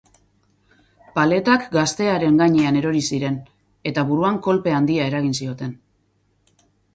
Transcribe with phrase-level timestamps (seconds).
[1.17, 3.37] Paletak gaztearen gainean erori ziren
[3.91, 5.77] eta buruan kolpe handia eragin zioten.